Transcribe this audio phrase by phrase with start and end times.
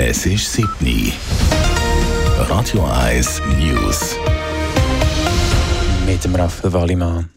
[0.00, 1.12] Es ist Sydney.
[2.38, 4.14] Radio 1 News.
[6.06, 7.30] Mit dem Raphael Wallimann.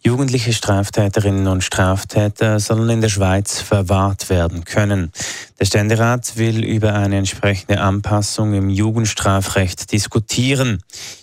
[0.00, 5.12] Jugendliche Straftäterinnen und Straftäter sollen in der Schweiz verwahrt werden können.
[5.60, 10.82] Der Ständerat will über eine entsprechende Anpassung im Jugendstrafrecht diskutieren.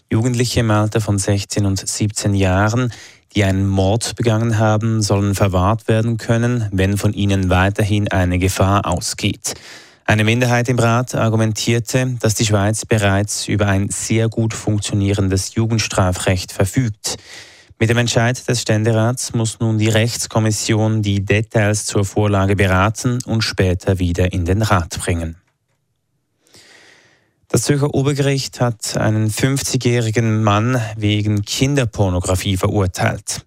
[0.09, 2.93] Jugendliche im Alter von 16 und 17 Jahren,
[3.35, 8.85] die einen Mord begangen haben, sollen verwahrt werden können, wenn von ihnen weiterhin eine Gefahr
[8.85, 9.55] ausgeht.
[10.07, 16.51] Eine Minderheit im Rat argumentierte, dass die Schweiz bereits über ein sehr gut funktionierendes Jugendstrafrecht
[16.51, 17.17] verfügt.
[17.79, 23.41] Mit dem Entscheid des Ständerats muss nun die Rechtskommission die Details zur Vorlage beraten und
[23.41, 25.37] später wieder in den Rat bringen.
[27.47, 33.43] Das Zürcher Obergericht hat einen 50-jährigen Mann wegen Kinderpornografie verurteilt.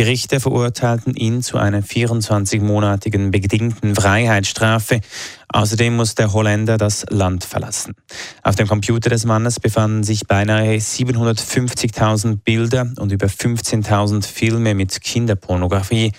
[0.00, 5.02] Die Richter verurteilten ihn zu einer 24-monatigen bedingten Freiheitsstrafe.
[5.48, 7.94] Außerdem muss der Holländer das Land verlassen.
[8.42, 15.02] Auf dem Computer des Mannes befanden sich beinahe 750.000 Bilder und über 15.000 Filme mit
[15.02, 16.12] Kinderpornografie.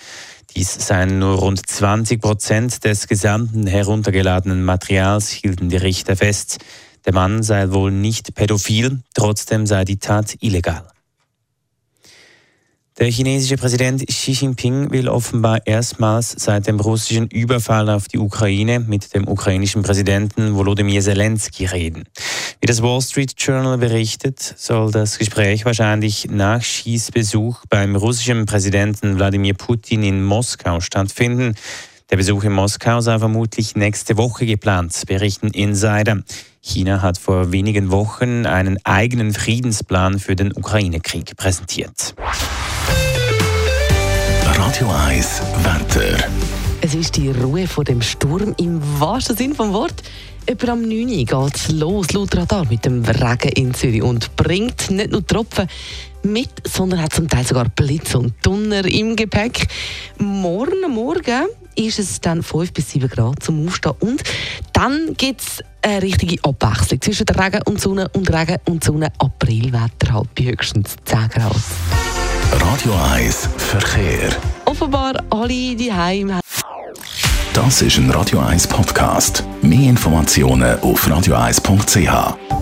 [0.54, 6.58] Dies seien nur rund 20 Prozent des gesamten heruntergeladenen Materials, hielten die Richter fest.
[7.04, 10.91] Der Mann sei wohl nicht pädophil, trotzdem sei die Tat illegal.
[13.02, 18.78] Der chinesische Präsident Xi Jinping will offenbar erstmals seit dem russischen Überfall auf die Ukraine
[18.78, 22.04] mit dem ukrainischen Präsidenten Volodymyr Zelensky reden.
[22.60, 28.46] Wie das Wall Street Journal berichtet, soll das Gespräch wahrscheinlich nach Xis Besuch beim russischen
[28.46, 31.56] Präsidenten Wladimir Putin in Moskau stattfinden.
[32.12, 36.22] Der Besuch in Moskau sei vermutlich nächste Woche geplant, berichten Insider.
[36.60, 42.14] China hat vor wenigen Wochen einen eigenen Friedensplan für den Ukraine-Krieg präsentiert.
[44.72, 46.16] Radio 1 Wetter.
[46.80, 50.02] Es ist die Ruhe vor dem Sturm im wahrsten Sinn vom Wort.
[50.46, 54.34] Etwa am 9 Uhr geht es los, laut Radar, mit dem Regen in Zürich und
[54.34, 55.68] bringt nicht nur Tropfen
[56.22, 59.66] mit, sondern hat zum Teil sogar Blitz und Donner im Gepäck.
[60.16, 64.22] Morgen Morgen ist es dann 5 bis 7 Grad zum Aufstehen und
[64.72, 69.12] dann gibt es eine richtige Abwechslung zwischen Regen und Sonne und Regen und Sonne.
[69.18, 71.56] Aprilwetter halt bei höchstens 10 Grad.
[72.52, 74.30] Radio 1 Verkehr.
[74.72, 76.40] Offenbar alle die Heim.
[77.52, 79.44] Das ist ein Radio 1 Podcast.
[79.60, 82.61] Mehr Informationen auf radio1.ch.